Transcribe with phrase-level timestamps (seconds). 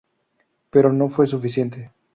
[0.71, 1.91] Pero no fue suficiente.